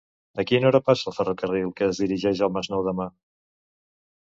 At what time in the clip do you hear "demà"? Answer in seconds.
2.91-3.09